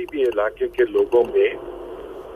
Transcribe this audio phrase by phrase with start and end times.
[0.00, 1.48] کسی بھی علاقے کے لوگوں میں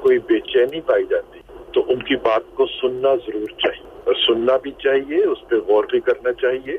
[0.01, 1.39] کوئی بے چینی پائی جاتی
[1.73, 5.85] تو ان کی بات کو سننا ضرور چاہیے۔ اور سننا بھی چاہیے اس پہ غور
[5.85, 6.79] بھی کرنا چاہیے۔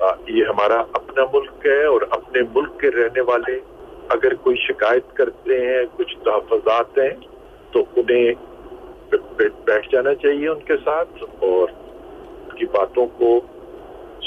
[0.00, 3.58] آ, یہ ہمارا اپنا ملک ہے اور اپنے ملک کے رہنے والے
[4.08, 7.26] اگر کوئی شکایت کرتے ہیں کچھ تحفظات ہیں
[7.72, 8.32] تو انہیں
[9.64, 11.68] بیٹھ جانا چاہیے ان کے ساتھ اور
[12.44, 13.40] ان کی باتوں کو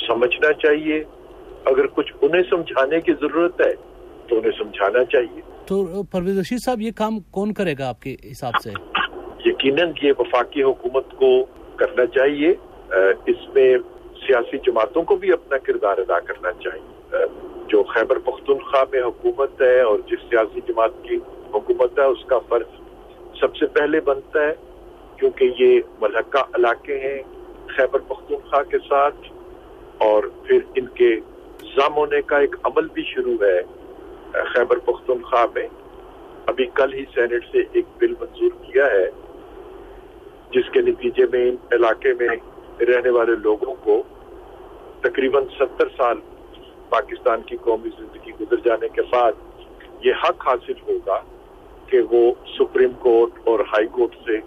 [0.08, 1.04] سمجھنا چاہیے۔
[1.66, 3.87] اگر کچھ انہیں سمجھانے کی ضرورت ہے
[4.30, 8.16] تو انہیں سمجھانا چاہیے۔ تو پرویز رشید صاحب یہ کام کون کرے گا آپ کے
[8.32, 8.70] حساب سے؟
[9.46, 12.50] یقیناً یہ وفاقی حکومت کو کرنا چاہیے۔
[13.26, 13.78] اس میں
[14.28, 17.18] سیاسی جماعتوں کو بھی اپنا کردار ادا کرنا چاہیے۔
[17.68, 21.16] جو خیبر پختونخوا میں حکومت ہے اور جس سیاسی جماعت کی
[21.54, 22.82] حکومت ہے اس کا فرض
[23.40, 24.54] سب سے پہلے بنتا ہے۔
[25.18, 27.24] کیونکہ یہ ملحقہ علاقے ہیں
[27.68, 29.16] خیبر پختونخوا کے ساتھ
[29.98, 31.16] اور پھر ان کے
[31.62, 33.77] ضم ہونے کا ایک عمل بھی شروع ہے۔
[34.46, 35.68] خیبر پختونخوا میں۔
[36.46, 39.10] ابھی کل ہی سینٹ سے ایک بل منظور کیا ہے،
[40.52, 42.28] جس کے نتیجے میں ان علاقے میں
[42.84, 44.04] رہنے والے لوگوں کو
[45.02, 46.18] تقریباً ستر سال
[46.90, 49.32] پاکستان کی قومی زندگی گزر جانے کے بعد
[50.06, 51.22] یہ حق حاصل ہوگا
[51.88, 54.38] کہ وہ سپریم کورٹ اور ہائی کورٹ سے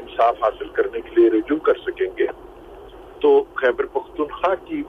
[0.00, 2.26] انصاف حاصل کرنے کے لیے رجوع کر سکیں گے۔
[3.20, 4.82] تو خیبر پختونخوا کی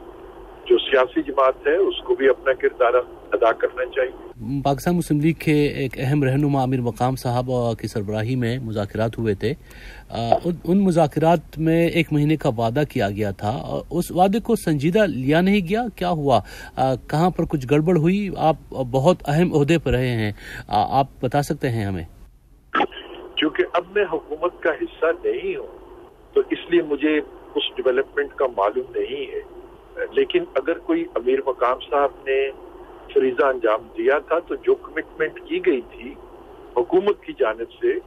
[0.65, 2.93] جو سیاسی جماعت ہے، اس کو بھی اپنا کردار
[3.33, 8.35] ادا کرنا چاہیے۔ پاکستان مسلم لیگ کے ایک اہم رہنما امیر مقام صاحب کی سربراہی
[8.35, 9.53] میں مذاکرات ہوئے تھے۔
[10.63, 15.41] ان مذاکرات میں ایک مہینے کا وعدہ کیا گیا تھا۔ اس وعدے کو سنجیدہ لیا
[15.41, 16.39] نہیں گیا۔ کیا ہوا؟
[17.07, 20.31] کہاں پر کچھ گڑبڑ ہوئی؟ آپ بہت اہم عہدے پر رہے ہیں۔
[20.67, 22.03] آپ بتا سکتے ہیں ہمیں۔
[23.35, 25.67] چونکہ اب میں حکومت کا حصہ نہیں ہوں
[26.33, 27.17] تو اس لیے مجھے
[27.55, 29.63] اس ڈیولپمنٹ کا معلوم نہیں ہے۔
[30.11, 32.49] لیکن اگر کوئی امیر مقام صاحب نے
[33.13, 36.13] فریضہ انجام دیا تھا تو جو کمٹمنٹ کی گئی تھی
[36.77, 37.97] حکومت کی جانب سے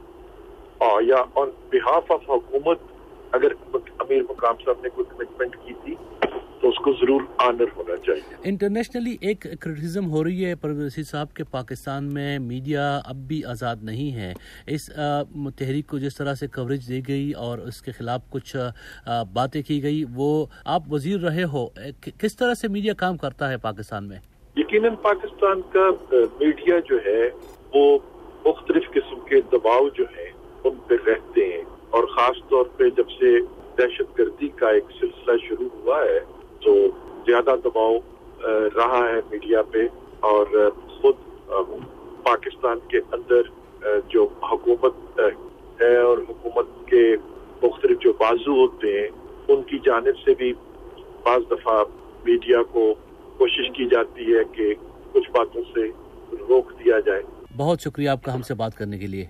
[1.05, 2.79] یا آن بہاف آف حکومت،
[3.35, 3.53] اگر
[3.99, 5.95] امیر مقام صاحب نے کوئی کمٹمنٹ کی تھی،
[6.61, 11.33] تو اس کو ضرور آنر ہونا چاہیے۔ انٹرنیشنلی ایک کرٹیزم ہو رہی ہے پرویسی صاحب
[11.33, 14.31] کے پاکستان میں میڈیا اب بھی آزاد نہیں ہے۔
[14.67, 14.89] اس
[15.57, 18.55] تحریک کو جس طرح سے کوریج دی گئی اور اس کے خلاف کچھ
[19.33, 21.67] باتیں کی گئی، وہ آپ وزیر رہے ہو،
[22.17, 24.19] کس طرح سے میڈیا کام کرتا ہے پاکستان میں؟
[24.57, 25.89] یقیناً پاکستان کا
[26.39, 27.29] میڈیا جو ہے،
[27.73, 27.97] وہ
[28.45, 30.31] مختلف قسم کے دباؤ جو ہیں،
[30.63, 33.39] ان پہ رہتے ہیں۔ اور خاص طور پہ جب سے
[33.77, 36.19] دہشت گردی کا ایک سلسلہ شروع ہوا ہے،
[36.63, 36.87] تو
[37.27, 37.97] زیادہ دباؤ
[38.75, 39.87] رہا ہے میڈیا پہ۔
[40.19, 40.45] اور
[40.87, 41.15] خود
[42.23, 43.41] پاکستان کے اندر
[44.09, 45.19] جو حکومت
[45.81, 47.15] ہے اور حکومت کے
[47.63, 49.07] مختلف جو بازو ہوتے ہیں،
[49.47, 50.53] ان کی جانب سے بھی
[51.23, 51.83] بعض دفعہ
[52.25, 52.95] میڈیا کو
[53.37, 54.73] کوشش کی جاتی ہے کہ
[55.13, 55.87] کچھ باتوں سے
[56.49, 57.21] روک دیا جائے۔
[57.57, 59.25] بہت شکریہ آپ کا ہم سے بات کرنے کے لیے۔